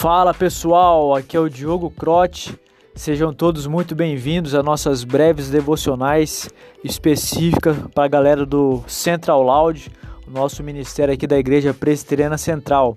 [0.00, 2.56] Fala pessoal, aqui é o Diogo Crote.
[2.94, 6.48] Sejam todos muito bem-vindos a nossas breves devocionais
[6.84, 9.90] específicas para a galera do Central Loud,
[10.24, 12.96] o nosso ministério aqui da Igreja Presbiteriana Central.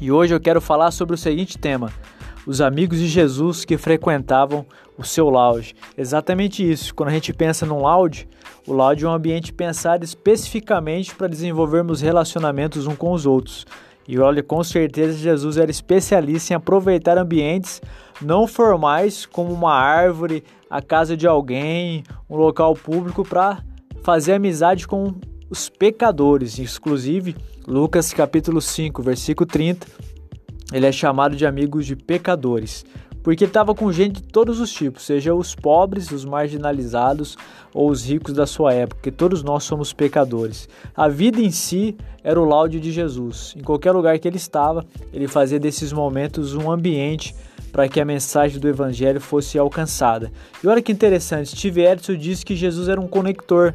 [0.00, 1.92] E hoje eu quero falar sobre o seguinte tema:
[2.46, 4.64] os amigos de Jesus que frequentavam
[4.96, 5.74] o seu lounge.
[5.94, 6.94] Exatamente isso.
[6.94, 8.26] Quando a gente pensa num lounge,
[8.66, 13.66] o lounge é um ambiente pensado especificamente para desenvolvermos relacionamentos uns com os outros.
[14.06, 17.80] E olha, com certeza Jesus era especialista em aproveitar ambientes
[18.20, 23.62] não formais, como uma árvore, a casa de alguém, um local público, para
[24.02, 25.14] fazer amizade com
[25.50, 26.58] os pecadores.
[26.58, 27.36] Inclusive,
[27.66, 29.86] Lucas capítulo 5, versículo 30,
[30.72, 32.84] ele é chamado de amigos de pecadores
[33.24, 37.38] porque estava com gente de todos os tipos, seja os pobres, os marginalizados
[37.72, 40.68] ou os ricos da sua época, porque todos nós somos pecadores.
[40.94, 43.54] A vida em si era o laude de Jesus.
[43.56, 47.34] Em qualquer lugar que ele estava, ele fazia desses momentos um ambiente
[47.72, 50.30] para que a mensagem do evangelho fosse alcançada.
[50.62, 53.74] E olha que interessante, Steve Edson disse que Jesus era um conector.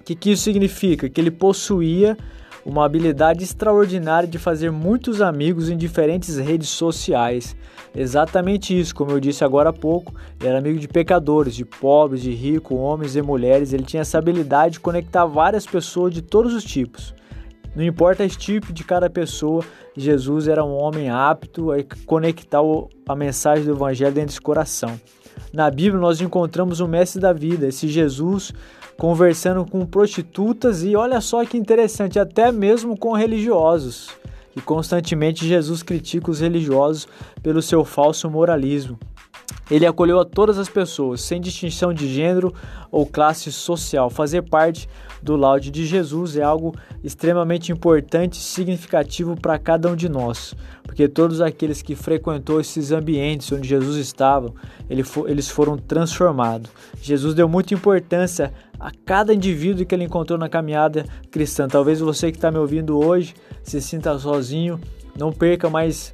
[0.00, 1.08] O que, que isso significa?
[1.08, 2.18] Que ele possuía
[2.66, 7.54] uma habilidade extraordinária de fazer muitos amigos em diferentes redes sociais.
[7.94, 12.20] Exatamente isso, como eu disse agora há pouco, ele era amigo de pecadores, de pobres,
[12.20, 13.72] de ricos, homens e mulheres.
[13.72, 17.14] Ele tinha essa habilidade de conectar várias pessoas de todos os tipos.
[17.74, 19.64] Não importa o tipo de cada pessoa,
[19.96, 22.60] Jesus era um homem apto a conectar
[23.08, 25.00] a mensagem do Evangelho dentro desse coração.
[25.52, 28.52] Na Bíblia nós encontramos o mestre da vida, esse Jesus
[28.96, 34.10] conversando com prostitutas e olha só que interessante, até mesmo com religiosos.
[34.56, 37.06] E constantemente Jesus critica os religiosos
[37.42, 38.98] pelo seu falso moralismo.
[39.70, 42.54] Ele acolheu a todas as pessoas, sem distinção de gênero
[42.90, 44.08] ou classe social.
[44.08, 44.88] Fazer parte
[45.20, 50.54] do laude de Jesus é algo extremamente importante e significativo para cada um de nós,
[50.84, 54.54] porque todos aqueles que frequentou esses ambientes onde Jesus estava,
[54.88, 56.70] eles foram transformados.
[57.02, 61.66] Jesus deu muita importância a cada indivíduo que ele encontrou na caminhada cristã.
[61.66, 64.78] Talvez você que está me ouvindo hoje se sinta sozinho,
[65.18, 66.12] não perca mais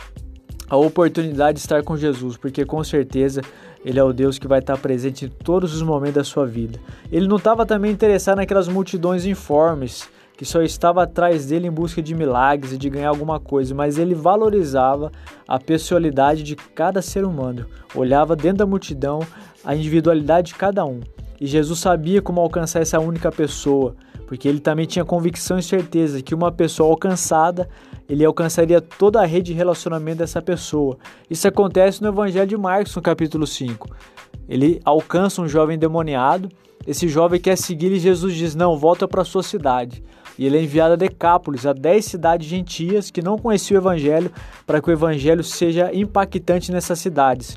[0.72, 3.42] a oportunidade de estar com Jesus, porque com certeza
[3.84, 6.80] ele é o Deus que vai estar presente em todos os momentos da sua vida.
[7.10, 12.00] Ele não estava também interessado naquelas multidões informes que só estava atrás dele em busca
[12.00, 15.12] de milagres e de ganhar alguma coisa, mas ele valorizava
[15.46, 19.20] a pessoalidade de cada ser humano, olhava dentro da multidão
[19.62, 21.00] a individualidade de cada um.
[21.38, 23.94] E Jesus sabia como alcançar essa única pessoa,
[24.26, 27.68] porque ele também tinha convicção e certeza que uma pessoa alcançada,
[28.12, 30.98] ele alcançaria toda a rede de relacionamento dessa pessoa.
[31.30, 33.88] Isso acontece no Evangelho de Marcos, no capítulo 5.
[34.46, 36.50] Ele alcança um jovem demoniado,
[36.86, 40.04] esse jovem quer seguir e Jesus diz: Não, volta para sua cidade.
[40.38, 44.30] E ele é enviado a Decápolis, a 10 cidades gentias que não conheciam o Evangelho,
[44.66, 47.56] para que o Evangelho seja impactante nessas cidades.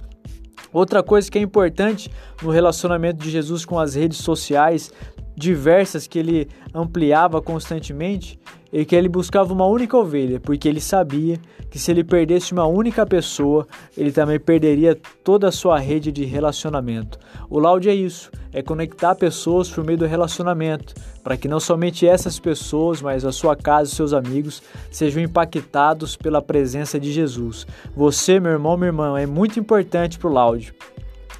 [0.71, 2.09] Outra coisa que é importante
[2.41, 4.89] no relacionamento de Jesus com as redes sociais
[5.35, 8.39] diversas que ele ampliava constantemente
[8.71, 12.65] e que ele buscava uma única ovelha, porque ele sabia que se ele perdesse uma
[12.65, 17.17] única pessoa, ele também perderia toda a sua rede de relacionamento.
[17.49, 22.07] O laude é isso, é conectar pessoas por meio do relacionamento, para que não somente
[22.07, 27.65] essas pessoas, mas a sua casa e seus amigos sejam impactados pela presença de Jesus.
[27.95, 30.73] Você, meu irmão, minha irmã, é muito importante para o laude.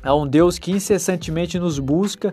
[0.06, 2.32] É um Deus que incessantemente nos busca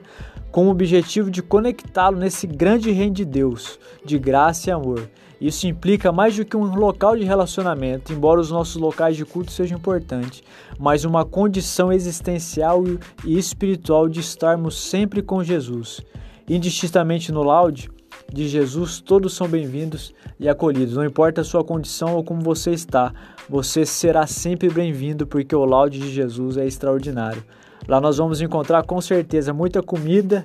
[0.50, 5.09] com o objetivo de conectá-lo nesse grande reino de Deus, de graça e amor.
[5.41, 9.50] Isso implica mais do que um local de relacionamento, embora os nossos locais de culto
[9.50, 10.43] sejam importantes,
[10.78, 12.84] mas uma condição existencial
[13.25, 16.03] e espiritual de estarmos sempre com Jesus.
[16.47, 17.91] Indistintamente no laude
[18.31, 20.94] de Jesus, todos são bem-vindos e acolhidos.
[20.94, 23.15] Não importa a sua condição ou como você está,
[23.49, 27.43] você será sempre bem-vindo porque o laude de Jesus é extraordinário.
[27.87, 30.44] Lá nós vamos encontrar com certeza muita comida,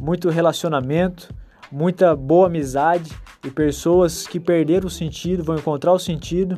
[0.00, 1.34] muito relacionamento,
[1.70, 3.12] muita boa amizade
[3.44, 6.56] e pessoas que perderam o sentido vão encontrar o sentido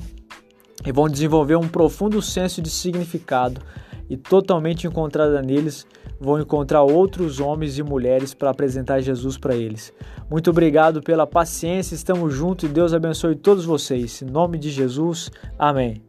[0.85, 3.61] e vão desenvolver um profundo senso de significado
[4.08, 5.87] e totalmente encontrada neles
[6.20, 9.93] vão encontrar outros homens e mulheres para apresentar Jesus para eles.
[10.29, 14.23] Muito obrigado pela paciência, estamos juntos e Deus abençoe todos vocês.
[14.23, 16.02] Em nome de Jesus, amém.